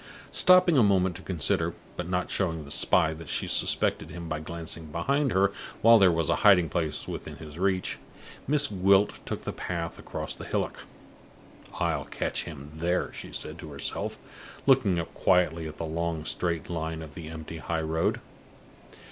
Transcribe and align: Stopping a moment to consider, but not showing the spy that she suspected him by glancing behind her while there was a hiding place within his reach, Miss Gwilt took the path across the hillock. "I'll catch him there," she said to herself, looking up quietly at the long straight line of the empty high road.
Stopping 0.31 0.79
a 0.79 0.83
moment 0.83 1.15
to 1.17 1.21
consider, 1.21 1.75
but 1.95 2.09
not 2.09 2.31
showing 2.31 2.65
the 2.65 2.71
spy 2.71 3.13
that 3.13 3.29
she 3.29 3.45
suspected 3.45 4.09
him 4.09 4.27
by 4.27 4.39
glancing 4.39 4.87
behind 4.87 5.31
her 5.31 5.51
while 5.83 5.99
there 5.99 6.11
was 6.11 6.27
a 6.27 6.37
hiding 6.37 6.69
place 6.69 7.07
within 7.07 7.35
his 7.35 7.59
reach, 7.59 7.99
Miss 8.47 8.65
Gwilt 8.67 9.23
took 9.27 9.43
the 9.43 9.53
path 9.53 9.99
across 9.99 10.33
the 10.33 10.45
hillock. 10.45 10.85
"I'll 11.75 12.05
catch 12.05 12.45
him 12.45 12.71
there," 12.73 13.13
she 13.13 13.31
said 13.31 13.59
to 13.59 13.69
herself, 13.71 14.17
looking 14.65 14.97
up 14.99 15.13
quietly 15.13 15.67
at 15.67 15.77
the 15.77 15.85
long 15.85 16.25
straight 16.25 16.67
line 16.67 17.03
of 17.03 17.13
the 17.13 17.27
empty 17.27 17.57
high 17.59 17.81
road. 17.83 18.19